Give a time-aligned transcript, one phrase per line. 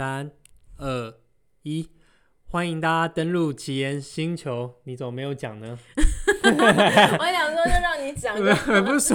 [0.00, 0.30] 三、
[0.78, 1.14] 二、
[1.62, 1.86] 一，
[2.46, 4.76] 欢迎大家登录奇岩星球。
[4.84, 5.78] 你怎么没有讲呢？
[6.42, 8.34] 我想说，就让你讲。
[8.82, 9.14] 不是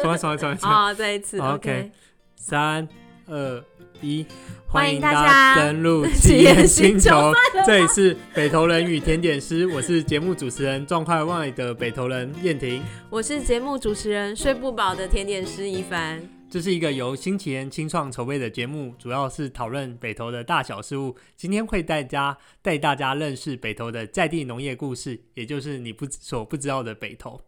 [0.00, 0.56] 重来，重来，重来。
[0.60, 1.40] 好， 再一次。
[1.40, 1.90] OK，
[2.36, 2.88] 三、
[3.26, 3.64] 二、
[4.00, 4.24] 一，
[4.68, 7.32] 欢迎大家登录奇岩星球。
[7.66, 12.80] 这里是北投人与甜点师，我是节目主持人状态外的北投人燕婷，
[13.10, 16.22] 我是节目主持人睡不饱的甜点师一凡。
[16.52, 21.16] 这是一个由新奇人清创筹备的节目，主要是讨论北投的大小事务。
[21.34, 27.40] 今天会带家带大家认识北投的在地农业故事，也就是你不所不知道的北投。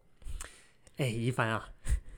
[0.96, 1.68] 哎，一凡啊，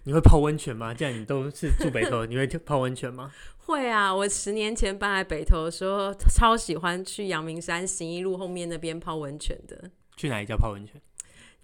[0.04, 0.94] 你会泡温泉吗？
[0.94, 3.32] 既然你都是住北投， 你会泡温泉吗？
[3.56, 9.90] 会啊，我十年前搬来北投的时候，超喜欢去阳明山行一路后面那边泡温泉的。
[10.16, 11.02] 去哪一家泡温泉？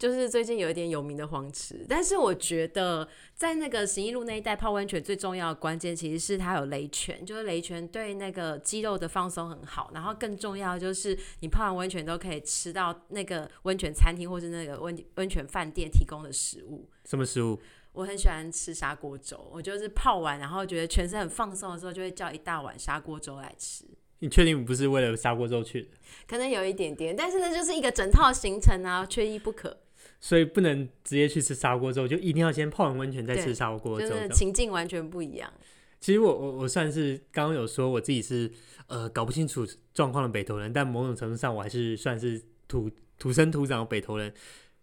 [0.02, 16.90] 就是最近有一点有名的黄池，但是我觉得在那个行义路那一带泡温泉最重要的关键其实是它有雷泉，就是雷泉对那个肌肉的放松很好，然后更重要就是你泡完温泉都可以吃到那个温泉餐厅或是那个温温泉饭店提供的食物。
[17.04, 17.60] 什么食物？
[17.92, 23.84] 我很喜欢吃砂锅粥，我就是泡完然后觉得全身很放松的时候，就会叫一大碗砂锅粥来吃。
[24.18, 25.88] 你确定不是为了砂锅粥去的？
[26.26, 29.78] 可能有一点点，但是呢，就是一个整套行程啊，缺一不可。
[30.22, 35.52] 所以不能直接去吃砂锅粥，就一定要先泡完温泉再吃砂锅粥，就是情境完全不一样。
[36.00, 38.50] 其实我我我算是刚刚有说我自己是
[38.86, 44.32] 呃搞不清楚状况的北投人，但某种程度上我还是算是土土生土长的北投人。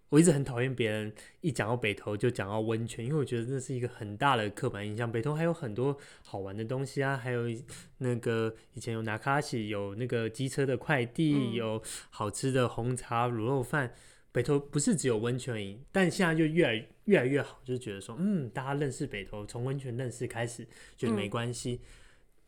[0.09, 5.09] 我一直很讨厌别人一讲到北投就讲到温泉，因为我觉得那是一个很大的刻板印象。
[5.09, 7.43] 北投还有很多好玩的东西啊，还有
[7.99, 13.93] 那个以前有拿卡西，有那个机车的快递，嗯、有好吃的红茶卤肉饭。
[14.39, 20.65] 北投不是只有温泉而已，但现在就越来越来越好，就是觉得说，嗯，大家认识北投，从温泉认识开始，
[20.95, 21.81] 觉得没关系。
[21.83, 21.85] 嗯、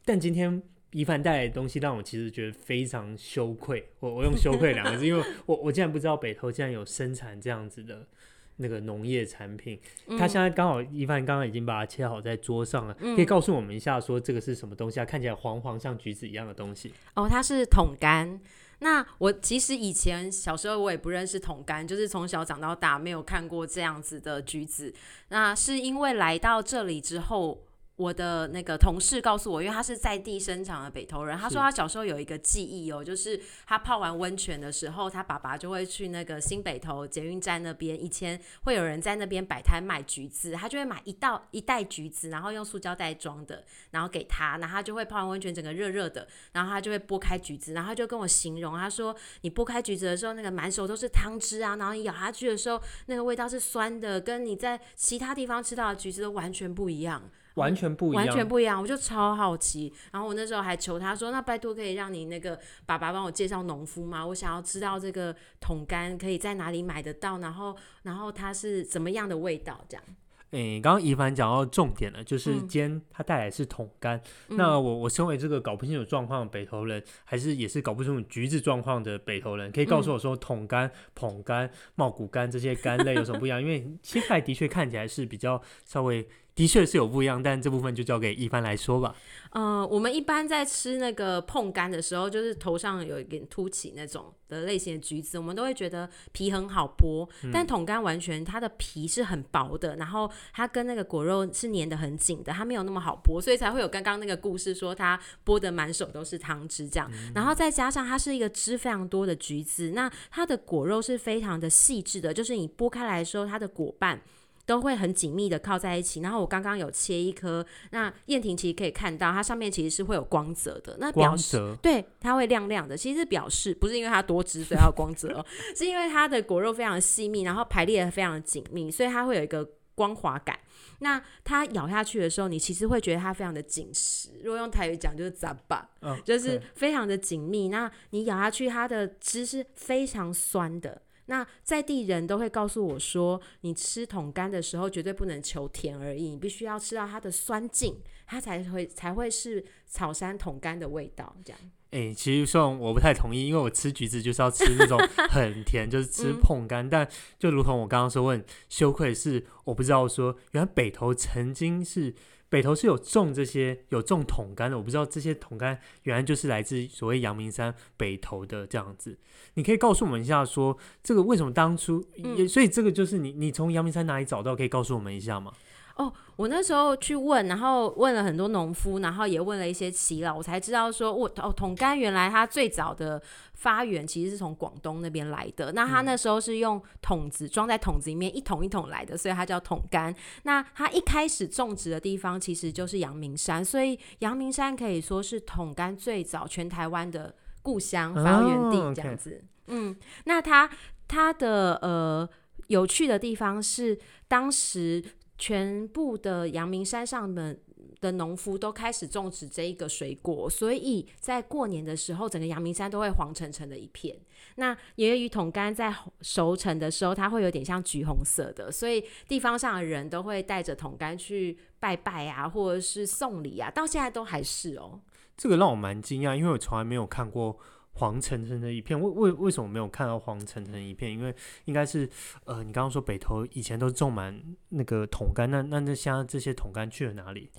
[0.06, 8.08] 但今天一凡带来的东西让我其实觉得非常羞愧，我我用羞愧两个字，因为我我竟然不知道北投竟然有生产这样子的
[8.56, 9.78] 那个农业产品。
[10.18, 15.04] 他现在刚好一凡刚刚已经把它切好在桌上了，嗯、可以告诉我们一下，说这个是什么东西啊？
[15.04, 16.94] 看起来黄黄像橘子一样的东西。
[17.16, 18.40] 哦，它是桶柑。
[18.82, 24.94] 那我其实以前小时候我也不认识桶柑，就是从小长到大没有看过这样子的橘子。
[25.30, 27.64] 那是因为来到这里之后。
[27.98, 57.30] 我的那个同事告诉我，因为他是在地生长的北投人，他说他小时候有一个记忆哦，就是他泡完温泉的时候，他爸爸就会去那个新北投捷运站那边，以前会有人在那边摆摊卖橘子，他就会买一道一袋橘子，然后用塑胶袋装的，然后给他，然后他就会泡完温泉，整个热热的，然后他就会剥开橘子，然后他就跟我形容，他说你剥开橘子的时候，那个满手都是汤汁啊，然后你咬下去的时候，那个味道是酸的，跟你在其他地方吃到的橘子都完全不一样。
[57.56, 59.92] 完全不一样，完全不一样，我就超好奇。
[60.12, 64.26] 然后我那时候还求他说：“那拜托可以让你那个爸爸帮我介绍农夫吗？
[64.26, 70.04] 我想要知道这个桶干可以在哪里买得到，然后然后它是怎么样的味道这样。”
[70.52, 74.22] 诶，刚刚怡凡讲到重点了，就是今天他带来是桶干。
[74.50, 83.62] 嗯、那我我身为这个搞不清楚状况的北投人，还是也是搞不清楚橘子状况的北投人，可以告诉我说桶干、捧干、茂谷干这些干类有什么不一样？
[83.62, 86.28] 因为切开的确看起来是比较稍微。
[86.54, 89.16] 的确是有不一样，但这部分就交给一帆来说吧。
[89.52, 97.28] 呃，我们一般在吃那个碰干的时候，就是头上有一点凸起那种的类型的橘子，我们都会觉得皮很好剥。
[97.44, 107.10] 嗯、但桶干完全它的皮是很薄的，然后它跟那个果肉是粘的很紧的，它没有那么好剥，所以才会有刚刚那个故事说它剥的满手都是汤汁这样。
[107.14, 114.22] 嗯、然后再加上它是一个汁非常多的橘子，那它的果肉是非常的细致的，就是你剥开来的时候，它的果瓣。
[114.66, 125.46] 都会很紧密的靠在一起，然后我刚刚有切一颗，那燕婷其实可以看到，它上面其实是会有光泽的，那表示光泽对，它会亮亮的，其实表示不是因为它多汁所以它有光泽哦，
[125.76, 130.58] 是因为它的果肉非常细密，然后排列的非常的紧密，所以它会有一个光滑感。
[131.00, 137.70] 那它咬下去的时候，你其实会觉得它非常的紧实，如果用台语讲就是杂吧，哦、就是非常的紧密。
[137.70, 141.02] 那你咬下去，它的汁是非常酸的。
[141.32, 147.98] 那在地人都会告诉我说，你吃桶干的时候绝对不能求甜而已，你必须要吃到它的酸劲，
[148.28, 151.34] 它才会才会是草山桶干的味道。
[151.46, 151.60] 这样，
[151.92, 155.00] 哎、欸，其实虽然我不太同意，因为我吃橘子就是要吃那种
[155.30, 156.86] 很甜，就是吃碰干。
[156.86, 157.08] 嗯、但
[157.40, 162.14] 就如同我刚刚说，问羞愧是我不知道说，原来北投曾经是。
[162.52, 169.18] 北投是有种这些有种桶干的，我不知道这些桶干原来就是来自所谓阳明山北投的这样子。
[169.54, 174.54] 你可以告诉我们一下说，说这个为什么当初，嗯、所以这个就是你你从阳明山哪里找到？
[174.54, 175.54] 可以告诉我们一下吗？
[176.02, 183.22] 哦，我那时候去问，然后问了很多农夫，然后也问了一些耆老，我才知道说，我哦，桶干原来它最早的
[183.54, 185.72] 发源其实是从广东那边来的。
[185.74, 190.14] 那它那时候是用桶子装在桶子里面，一桶一桶来的，所以它叫桶干。
[190.44, 199.44] 那它一开始种植的地方其实就是阳明山，所以阳明山可以说是桶干最早全台湾的故乡发源地这样子。
[199.68, 199.78] Oh.
[199.78, 199.96] 嗯，
[200.26, 200.68] 那它
[201.08, 202.28] 它的呃
[202.68, 205.04] 有趣的地方是当时。
[205.42, 207.58] 全部的阳明山上的
[208.00, 214.16] 的农夫都开始种植这一个水果，所以在过年的时候，整个阳明山都会黄澄澄的一片。
[214.58, 215.92] 那由于桶柑在
[216.22, 225.02] 熟成的时候，它会有点像橘红色的，所以地方上的人都会带着桶柑去拜拜啊，或者是送礼啊，到现在都还是哦。
[225.36, 227.58] 这个让我蛮惊讶，因为我从来没有看过。
[228.02, 231.12] 黄澄澄的一片，为为为什么没有看到黄澄澄一片？
[231.12, 231.34] 因为
[231.66, 232.10] 应该是，
[232.46, 237.52] 呃，你刚刚说北投以前都种满那个桶干，那那那现在这些桶干去了哪里？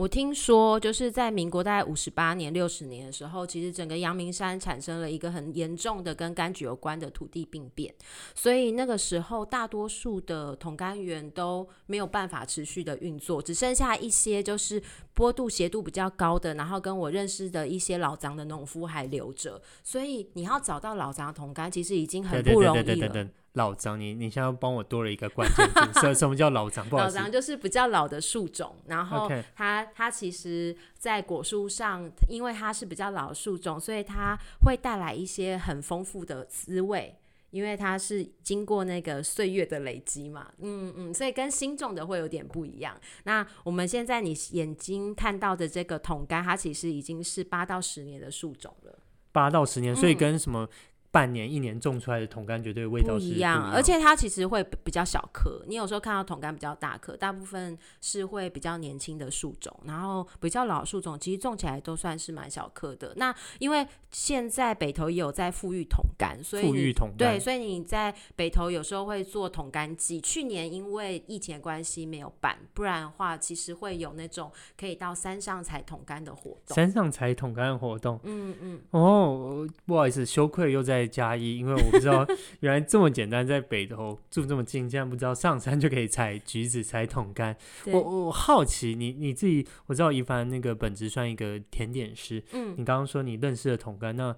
[0.00, 7.94] 我听说，就是在民国大概五十八年、六十年的时候，其实整个阳明山产生了一个很严重的跟柑橘有关的土地病变，
[8.34, 14.82] 所以那个时候大多数的桶柑园都没有办法持续的运作，只剩下一些就是
[15.12, 23.28] 坡度斜度比较高的，然后跟我认识的一些老张的农夫还留着，所以你要找到老张的桶柑，其实已经很不容易了。
[23.54, 26.88] 老张，你你现在帮我多了一个关键词，什什么叫老张？
[26.88, 29.88] 不好，老张就是比较老的树种，然后它 Okay.
[29.92, 37.16] 它其实，在果树上，因为它是比较老的树种，所以它会带来一些很丰富的滋味，
[37.50, 42.96] 因为它是经过那个岁月的累积嘛，嗯嗯，所以跟新种的会有点不一样。
[43.24, 48.96] 那我们现在你眼睛看到的这个桶柑，它其实已经是八到十年的树种了，
[49.32, 50.68] 八到十年，所以跟什么？
[51.10, 55.60] 嗯半年、一年种出来的桶柑绝对味道是不一样，而且它其实会比较小颗。
[55.66, 63.12] 你有时候看到桶柑比较大颗，大部分是会比较年轻的树种，然后比较老树种其实种起来都算是蛮小颗的。
[63.16, 70.20] 那因为现在北投也有在富裕桶柑，所以富裕桶柑，对，所以你在北投有时候会做桶柑季。
[70.20, 74.48] 去年因为疫情的关系没有办，不然的话其实会有那种
[74.78, 76.76] 可以到山上采桶柑的活动。
[76.76, 78.80] 山上采桶柑的活动，嗯嗯。
[78.92, 80.99] 哦，不好意思，羞愧又在。
[81.00, 82.26] 在嘉义，因为我不知道
[82.60, 87.54] 原来这么简单，在北头住这么近，竟然不知道上山就可以采橘子、采桶柑。
[87.86, 94.36] 我我好奇，你你自己，我知道一凡那个本职算一个甜点师，嗯，你刚刚说你认识了桶柑，那，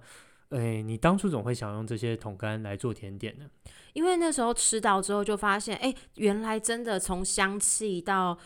[0.49, 3.45] 哎，你当初怎么会想用这些桶柑来做甜点呢？
[3.93, 8.37] 因为那时候吃到之后就发现，哎，原来真的从香气到。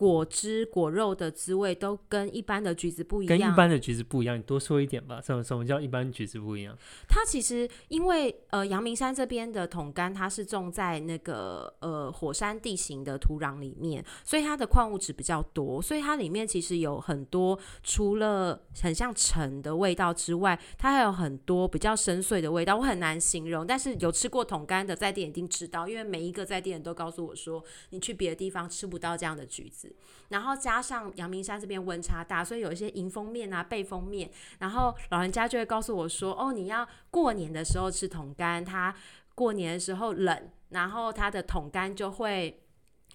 [0.00, 4.38] 果汁、果肉的滋味都跟一般的橘子不一样，跟一般的橘子不一样。
[4.38, 5.20] 你多说一点吧。
[5.20, 6.74] 什么什么叫一般橘子不一样？
[7.06, 23.66] 它其实因为呃阳明山这边的桶柑，它是种在那个呃火山地形的土壤里面，所以它的矿物质比较多，所以它里面其实有很多除了很像橙的味道之外，它还有很多比较深邃的味道，我很难形容。
[23.66, 29.89] 但是有吃过桶柑的在地人一定知道，因为每一个在店人都告诉我说，你去别的地方吃不到这样的橘子。
[30.28, 38.94] 然后加上阳明山这边温差大，所以有一些迎风面啊、背风面，然后老人家就会告诉我说：“哦，你要过年的时候吃桶干，它
[39.34, 42.62] 过年的时候冷，然后它的桶干就会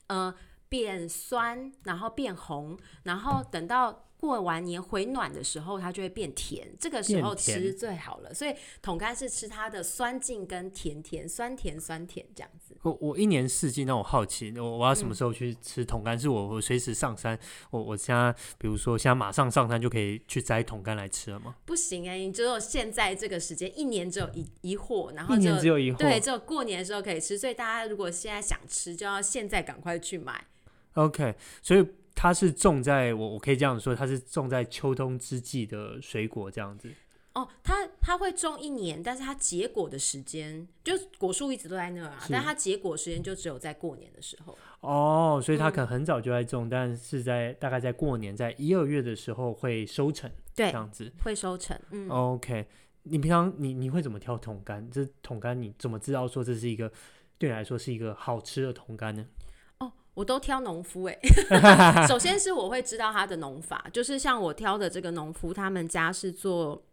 [0.07, 0.33] 呃
[0.69, 8.33] 变酸，然后变红，然后等到。”过完年回暖的时候，它就会变甜，这个时候吃最好了。
[8.33, 12.75] 所以桶干是吃它的酸劲跟甜甜，酸甜酸甜这样子。
[12.81, 16.17] 我我一年四季，那我好奇，我我要什么时候去吃桶干？
[16.17, 17.37] 嗯、是我我随时上山，
[17.69, 21.55] 我我现在比如说现在马上上山就可以去摘桶干来吃了吗？
[21.65, 27.37] 不行哎、欸，你只有现在这个时间，一年只有一一货，然后一年只有一货，对，只有过年的时候可以吃。
[27.37, 30.45] 所以大家如果现在想吃，就要现在赶快去买。
[30.93, 31.85] OK，所以。
[32.15, 36.89] 它是种在我我可以这样说，它是种在秋冬之际的水果这样子。
[37.33, 44.57] 哦，它它会种一年，但是它结果的时间就果树一直都在那儿啊，但它结果时间就只有在过年的时候。
[44.79, 51.77] 哦，所以它可能很早就在种，嗯、但是在大概在过年，在一二月的时候会收成，对，这样子会收成。
[51.91, 52.65] 嗯，OK，
[53.03, 54.89] 你平常你你会怎么挑桶干？
[54.89, 56.89] 这桶干你怎么知道说这是一个
[57.37, 59.25] 对你来说是一个好吃的桶干呢？
[60.15, 66.83] 我都挑农夫哎、欸， 首先是我会知道他的农法，就是像我挑的这个农夫，他们家是做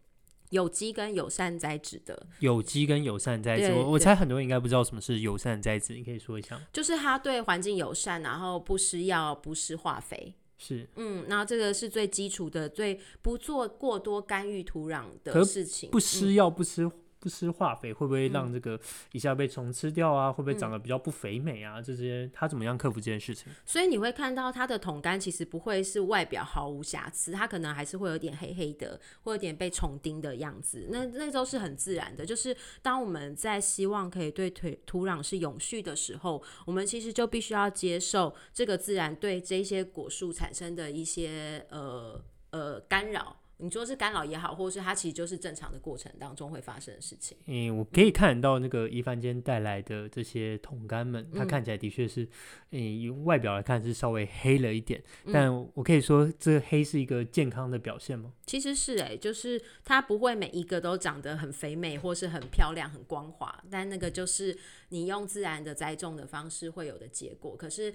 [0.50, 2.26] 有机跟友善栽植的。
[2.40, 6.60] 有机跟友善栽植，我我猜很多人应该不知道什么是友善栽植，你可以说一下。
[6.72, 10.34] 就是他对环境友善，然后不施药、不施化肥。
[10.58, 15.90] 是，嗯，那这个是最基础的，最不做过多干预土壤的事情。
[15.90, 16.88] 不施药、不施
[17.22, 18.78] 不施化肥，会不会让这个
[19.12, 20.32] 一下被虫吃掉啊？
[20.32, 21.80] 会不会长得比较不肥美啊？
[21.80, 23.52] 这些他怎么样克服这件事情？
[23.64, 30.88] 所以你会看到它的桶干其实不会是外表毫无瑕疵，它可能还是会有点黑黑的，会有点被虫叮的样子。
[30.90, 32.26] 那那都是很自然的。
[32.26, 43.36] 就是当我们在希望可以对土土壤是永续的时候，我们其实就必须要接受这个自然对这些果树产生的一些呃呃干扰。
[43.62, 47.38] 你说是干扰也好，或者是它其实就是正常的过程当中会发生的事情。
[47.46, 52.28] 嗯，我可以看到那个一帆间带来的这些桶干们，它看起来的确是，
[52.72, 58.32] 嗯，用外表来看是稍微黑了一点，嗯、但我可以说这黑是一个健康的表现吗？
[58.44, 67.56] 其实是哎、欸，就是它不会每一个都长得很肥美或是很漂亮、很光滑，但那个就是你用自然的栽种的方式会有的结果。
[67.56, 67.94] 可是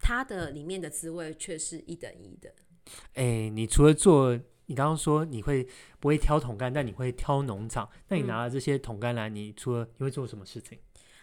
[0.00, 2.52] 它的里面的滋味却是一等一的。
[3.12, 4.36] 哎、欸，你除了做。
[4.66, 5.66] 你刚刚说你会
[6.00, 7.88] 不会挑桶干，但你会挑农场。
[8.08, 10.78] 那你拿了这些桶干来，你除了你会做什么事情？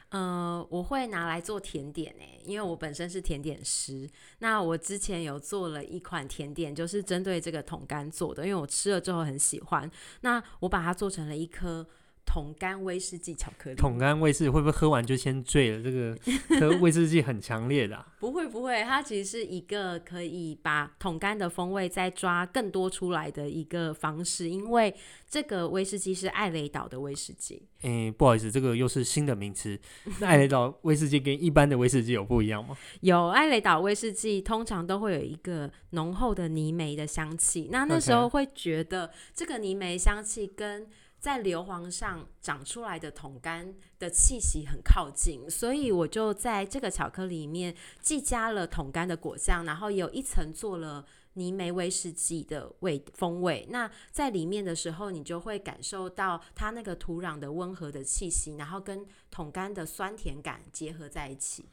[0.10, 4.10] 呃，我会拿来做甜点诶，因为我本身是甜点师。
[4.40, 9.90] 那我之前有做了一款甜点，就是针对这个桶干做的，因为我吃了之后很喜欢。
[10.22, 11.88] 那我把它做成了一颗。
[12.26, 15.84] 桶干威士忌巧克力，桶干威士忌会不会喝完就先醉了？
[15.84, 16.18] 这个
[16.60, 24.50] 喝威士忌很强烈的、啊，不会不会，它其实是一个可以把桶干的风味再抓更多出来的一个方式。
[24.50, 24.96] 因为
[25.28, 27.64] 这个威士忌是艾雷岛的威士忌。
[27.84, 29.78] 嗯、欸，不好意思，这个又是新的名词。
[30.20, 32.78] 那艾雷岛威士忌跟一般的威士忌有不一样吗？
[33.02, 37.68] 有，艾雷岛威士忌通常都会有一个浓厚的泥煤的香气。
[37.72, 40.88] 那那时候会觉得这个泥煤香气跟
[41.22, 53.68] 在硫磺上长出来的桶干的气息很靠近，所以我就在这个巧克力里面既加了桶干的果酱，然后有一层做了泥煤威士忌的味风味。
[53.70, 61.66] 那在里面的时候，你就会感受到它那个土壤的温和的气息，然后跟桶干的酸甜感结合在一起。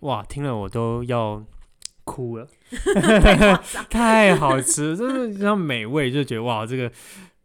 [0.00, 1.44] 哇，听了我都要
[2.02, 2.48] 哭了，
[3.88, 6.90] 太， 好吃，真的非常美味，就觉得哇，这个。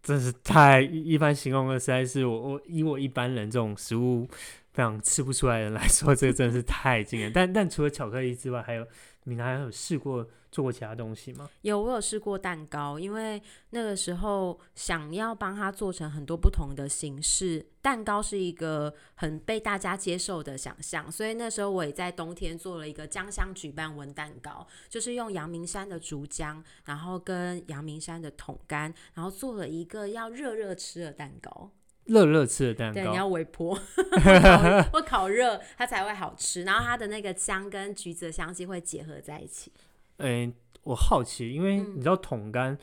[0.04, 4.28] 真是太一般形容的，实在是我我以我一般人这种食物
[4.74, 7.32] 非常吃不出来的人来说，这个真的是太惊人。
[7.34, 8.86] 但但除了巧克力之外，还有
[9.26, 11.50] 你还有试过做过其他东西吗？
[11.62, 17.66] 有，我有试过蛋糕，因为那个时候想要帮它做成很多不同的形式。
[17.82, 31.72] 蛋糕是一个很被大家接受的想象，所以那时候我也在冬天做了一个江乡举办文蛋糕，就是用阳明山的竹浆，然后跟阳明山的桶柑，然后做了一个要热热吃的蛋糕。
[32.06, 33.78] 热热吃的蛋糕，对，你要微波
[34.92, 36.64] 或烤热，它才会好吃。
[36.64, 39.72] 然后它的那个香跟橘子的香气会结合在一起。
[40.18, 42.78] 嗯、欸，我好奇，因为你知道桶干，嗯、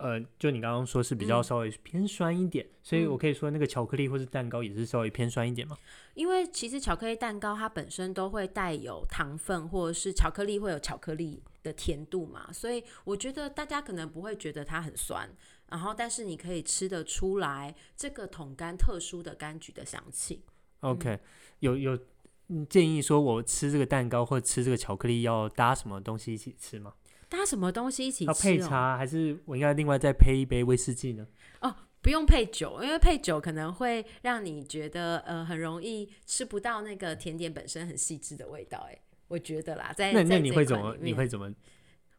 [0.00, 5.76] 呃，就你刚刚说是比较稍微偏酸一点，嗯、所以我可以说那个巧克力或是蛋糕也是稍微偏酸一点吗？
[6.14, 15.30] 因为其实巧克力蛋糕它本身都会带有糖分，或者是巧克力会有巧克力的甜度嘛，所以我觉得大家可能不会觉得它很酸。
[15.68, 20.42] 然后，但是你可以吃得出来这个桶柑特殊的柑橘的香气。
[20.80, 21.20] OK，
[21.60, 21.96] 有有
[22.68, 26.94] 建议说，我吃这个蛋糕或者吃这个巧克力要搭什么东西一起吃吗？
[27.30, 28.30] 搭什么东西一起吃？
[28.30, 28.34] 哦？
[28.34, 31.26] 要配茶，还是我应该另外再配一杯威士忌呢？
[31.60, 38.86] 哦，不用配酒，因为配酒可能会让你觉得呃很容易吃不到那个甜点本身很细致的味道。
[38.90, 40.96] 哎，我觉得啦，在那那你会怎么？
[41.00, 41.50] 你会怎么？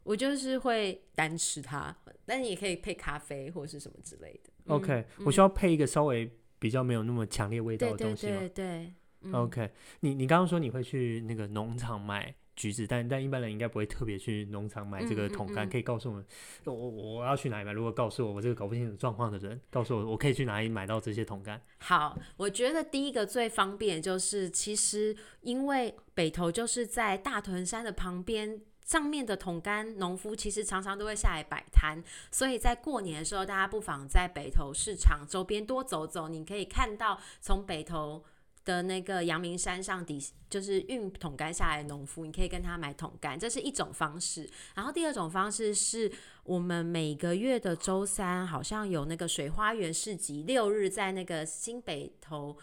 [0.03, 4.74] 我就是会单吃它，但你也可以配咖啡或是什么之类的。
[4.74, 6.27] OK，、嗯、我需要配一个稍微
[6.58, 8.39] 比较没有那么强烈味道的东西吗？
[8.39, 15.65] 对对，对，对、嗯、OK，你你刚刚说你会去那个农场买橘子，但但一般人应该不会特别去农场买这个桶干。
[15.65, 16.25] 嗯嗯嗯、可以告诉我们，
[16.65, 17.72] 我我要去哪里买？
[17.72, 21.60] 如果告诉我我这个搞不清楚状况的人，告诉我我可以去哪里买到这些桶干？
[21.80, 28.62] 好，我觉得第一个最方便就是，其实因为北投就是在大屯山的旁边。
[28.84, 36.27] 上面的桶干农夫其实常常都会下来摆摊，所以在过年的时候，大家不妨在北投市场周边多走走。
[36.27, 38.22] 你可以看到从北投
[38.63, 44.50] 的那个阳明山上底，就是运桶干下来的农夫，你可以跟他买桶干，这是一种方式。
[44.75, 46.12] 然后第二种方式是
[46.44, 52.56] 我们每个月的周三好像有那个水花园市集，六日在那个新北头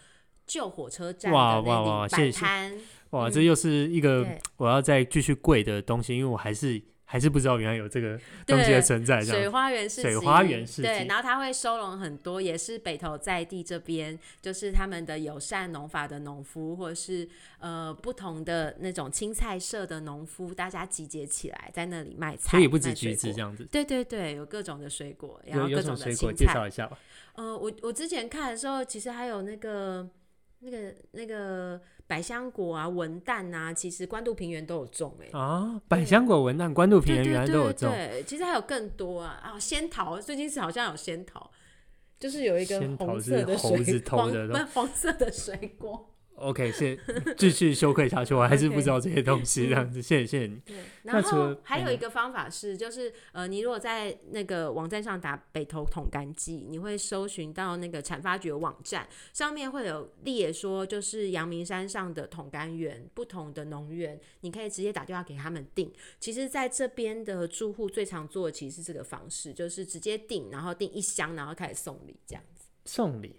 [0.47, 2.77] 旧火车站的那里摆摊。
[3.11, 4.25] 哇，这又是一个
[4.57, 23.65] 我要再继续贵的东西，嗯、因为我还是还是不知道原来有这个东西的存在，水花园市集，水花园是，对，然后它会收容很多，也是北投在地这边，就是他们的友善农法的农夫，或者是呃不同的那种青菜社的农夫，大家集结起来在那里卖菜，所以不止橘子这样子。
[23.71, 26.99] 对对对，有各种的水果，然后各种水果介绍一下吧。
[27.33, 30.07] 呃，我我之前看的时候，其实还有那个
[30.59, 31.81] 那个那个。
[32.09, 35.37] 百香果啊，文旦啊，其实关渡平原都有种哎、欸。
[35.37, 37.87] 啊，百香果、文旦，关渡平原原来都有种。
[37.91, 41.51] 对，其实还有更多啊啊，仙桃，最近是好像有仙桃，
[42.19, 46.09] 就是有一个红色的水，猴子头的黄，黄色的水果。
[46.39, 46.97] OK，先
[47.37, 50.61] 继续羞愧下去，我还 是不知道这些东西，这样子，谢谢谢谢你。
[51.03, 65.91] 然后还有一个方法是，就是呃，你如果在那个网站上打北投桶干季，你会搜寻到那个产发局网站上面会有列说，就是阳明山上的桶干园不同的农园，你可以直接打电话给他们订。
[66.19, 72.65] 其实在这边的住户最常做的其实是这个方式，就是直接订，然后订一箱，然后开始送礼这样子。
[72.85, 73.35] 送礼。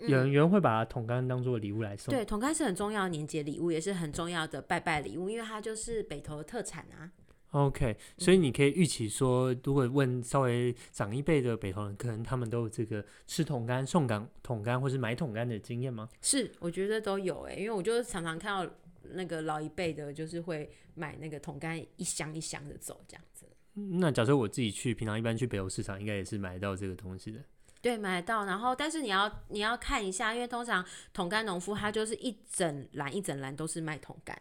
[0.00, 7.10] 有人有人会把桶干当做礼物来送，嗯，对，桶干是很重要的年节礼物，也是很重要的拜拜礼物，因为它就是北投的特产啊。
[7.52, 16.08] OK，所以你可以预期说，如果问稍微长一辈的北投人，可能他们都有这个吃桶干、送港桶干，或是买桶干的经验吗？
[16.20, 18.70] 是，我觉得都有诶、欸，因为我就常常看到
[19.14, 23.46] 那个老一辈的，就是会买那个桶干一箱一箱的走这样子。
[23.72, 27.40] 那假设我自己去，平常一般去北投市场，应该也是买到这个东西的。
[27.80, 34.36] 对，买得到，然后但是你要你要看一下，因为通常桶干农夫他就是一整篮一整篮都是卖桶干，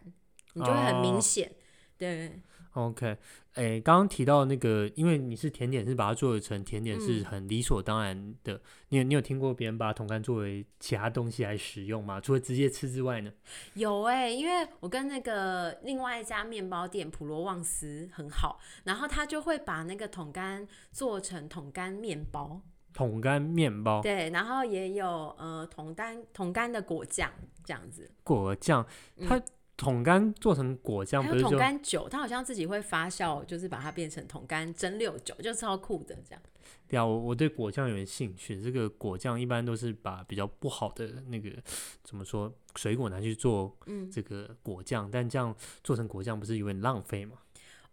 [0.53, 1.47] 你就会很明显。
[1.47, 1.53] 哦、
[1.99, 2.41] 对
[2.73, 3.17] ，OK，
[3.53, 8.53] 哎，刚刚提到那个，因为你是甜点，是把它做成甜点是很理所当然的。
[8.53, 12.19] 嗯、你有你有听过别人把桶干作为其他东西来使用吗？
[12.19, 13.31] 除了直接吃之外呢？
[13.75, 22.61] 有哎、欸，因为我跟那个另外一家面包店普罗旺斯很好，然后他就会把那个桶干做成桶干面包。
[22.93, 27.31] 桶干面包，对，然后也有呃桶干桶干的果酱
[27.63, 28.09] 这样子。
[28.23, 28.85] 果酱，
[29.27, 29.39] 它
[29.75, 36.41] 桶干做成果酱，还有桶干酒，它好像自己会发酵，就是把它变成桶干蒸馏酒，就超酷的这样。
[36.87, 38.61] 对啊，我我对果酱有点兴趣。
[38.61, 41.51] 这个果酱一般都是把比较不好的那个
[42.01, 43.77] 怎么说水果拿去做
[44.11, 47.37] 这个果酱，嗯、但这样做成果酱不是有点浪费吗？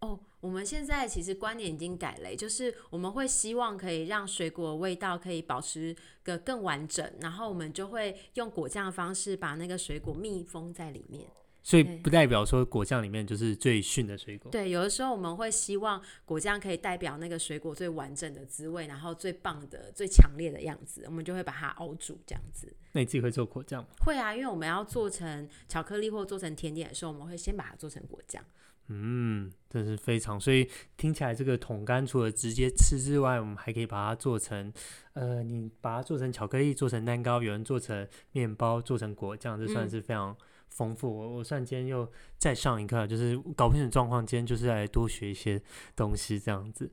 [0.04, 11.24] 哦，我们现在其实观念已经改了，就是我们会希望可以让水果味道可以保持个更完整，然后我们就会用果酱的方式把那个水果密封在里面。
[11.66, 14.52] 所以不代表说果酱里面就是最逊的水果。
[14.52, 22.70] 对，有的时候我们会希望果酱可以代表那个水果最完整的滋味，然后最棒的、最强烈的样子，我们就会把它熬煮这样子。
[22.92, 23.88] 那你自己会做果酱吗？
[24.04, 28.44] 会啊，因为我们要做成巧克力或做成甜点的时候，我们会先把它做成果酱。
[28.88, 30.38] 嗯，真是非常。
[30.38, 34.72] 所以听起来这个桶干除了直接吃之外，我们还可以把它做成，
[35.14, 40.36] 呃，你把它做成巧克力，做成蛋糕，有人做成面包，做成果酱，这算是非常
[40.68, 41.08] 丰富。
[41.08, 45.62] 我、嗯、我算今天又再上一课，就是搞不清楚状况，今天就是来多学一些
[45.96, 46.90] 东西这样子。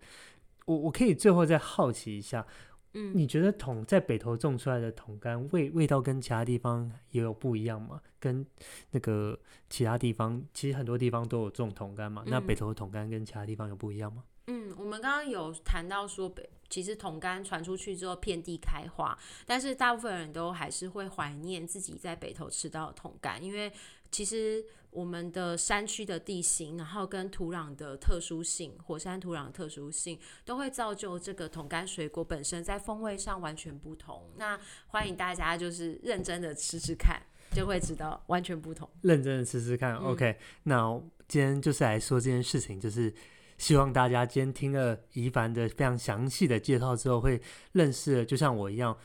[0.66, 2.46] 我我可以最后再好奇一下。
[2.94, 8.02] 嗯，你觉得桶在北投种出来的桶干味味道跟其他地方也有不一样吗？
[8.20, 8.46] 跟
[8.92, 12.24] 那个其他地方，其实很多地方都有种桶干嘛。
[12.26, 14.24] 嗯、那北投的桶干跟其他地方有不一样吗？
[14.48, 23.72] 嗯，我们刚刚有谈到说北，其实桶干传出去之后遍地开花，但是大部分人都还是会怀念自己在北投吃到的桶干，因为
[24.12, 24.64] 其实。
[24.92, 34.30] 我们的山区的地形，然后跟土壤的特殊性，火山土壤的特殊性，都会造就这个桶干水果本身在风味上完全不同。
[34.36, 37.22] 那欢迎大家就是认真的吃吃看，
[37.56, 38.90] 就会知道完全不同。
[39.04, 40.38] 认真的吃吃看，嗯，OK。
[40.64, 43.14] 那今天就是来说这件事情，就是
[43.58, 48.98] 希望大家今天听了宜凡的非常详细的介绍之后，会认识了，就像我一样，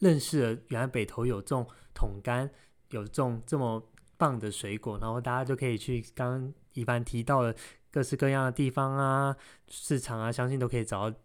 [0.00, 2.50] 认识了原来北投有种桶干，
[2.90, 3.88] 有种这么。
[4.18, 7.54] 棒的水果，然后大家就可以去刚刚一凡提到的
[7.90, 9.34] 各式各样的地方啊、
[9.68, 11.16] 市场啊，相信都可以找到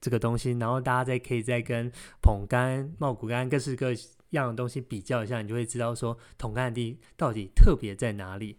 [0.00, 0.52] 这个东西。
[0.52, 3.92] 然后大家再可以再跟捧干、茂谷干各式各
[4.30, 8.58] 样的东西比较一下，你就会知道说桶干的地到底特别在哪里。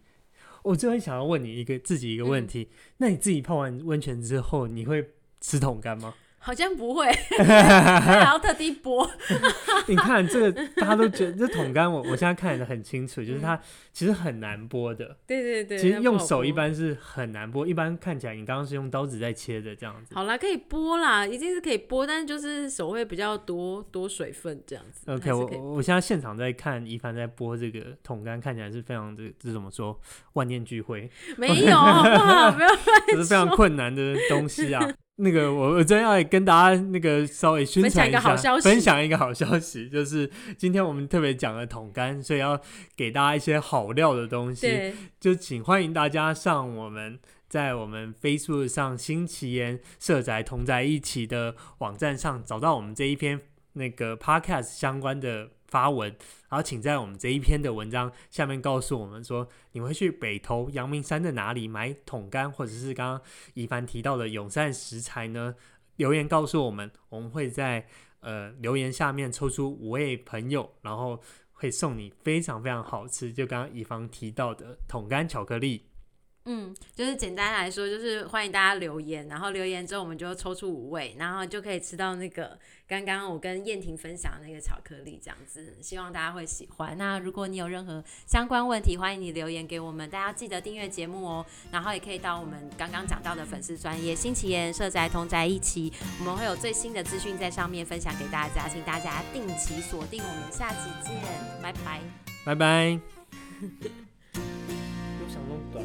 [0.62, 6.14] 我最后想要问你一个自己一个问题：嗯、那你自己泡完温泉之后，你会吃桶干吗？
[6.42, 7.06] 好像不会，
[7.38, 9.08] 还要特地剥。
[9.86, 13.60] 你看这个，大家都觉得这桶干，我我现在看得很清楚，就是它
[13.92, 15.16] 其实很难剥的。
[15.26, 20.14] 对对对，其实用手一般是很难剥，一般看起来你刚刚是用刀子在切的这样子。
[20.14, 25.12] 好啦，可以剥啦，一定是可以剥，但是就是手会比较多多水分这样子。
[25.12, 30.00] OK，我我现在现场在看一凡在剥这个桶干，看起来是非常的，这怎么说？
[30.32, 31.10] 万念俱灰？
[31.36, 32.50] 没有，好不好？
[32.56, 32.92] 不要乱说。
[33.08, 34.90] 这是非常困难的东西啊。
[35.20, 42.60] 那个我我真要跟大家那个稍微宣传一下，分享一个好消息，分享一个好消息， 就是今天我们特别讲了桶干，所以要
[42.96, 53.40] 给大家一些好料的东西，就请欢迎大家上我们在我们 Facebook 上新奇言社宅同在一起的网站上找到我们这一篇
[53.74, 55.50] 那个 Podcast 相关的。
[55.70, 56.08] 发文，
[56.48, 63.22] 然后请在我们这一篇的文章下面告诉我们说，你会去北投阳明山的哪里买桶干，或者是刚刚
[63.54, 65.54] 宜帆提到的永善食材呢？
[65.96, 67.86] 留言告诉我们，我们会在
[68.20, 71.20] 呃留言下面抽出五位朋友，然后
[71.52, 75.89] 会送你非常非常好吃，就刚刚宜帆提到的桶干巧克力。
[76.52, 82.58] 嗯，就是简单来说，就是欢迎大家留言，然后留言之后我们就抽出五位，然后就可以吃到那个
[82.88, 86.98] 刚刚我跟燕婷分享的那个巧克力，这样子，希望大家会喜欢。
[86.98, 101.14] 那如果你有任何相关问题，欢迎你留言给我们，大家记得订阅节目哦，然后也可以到我们刚刚讲到的粉丝专业新奇言社宅同在一起，我们会有最新的资讯在上面分享给大家，请大家定期锁定，我们下期见，
[101.62, 102.00] 拜拜，
[102.44, 102.98] 拜拜。
[105.22, 105.84] 有想弄短